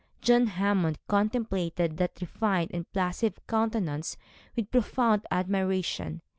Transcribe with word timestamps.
John 0.19 0.47
Hammond 0.47 0.97
contemplated 1.07 1.97
that 1.97 2.17
refined 2.21 2.71
and 2.73 2.91
placid 2.91 3.37
countenance 3.47 4.17
with 4.55 4.71
profound 4.71 5.27
admiration. 5.29 6.21